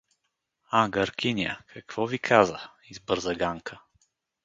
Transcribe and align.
—А, 0.71 0.89
гъркиня! 0.89 1.59
Какво 1.67 2.07
ви 2.07 2.19
каза?— 2.19 2.59
избърза 2.89 3.35
Ганка. 3.35 3.79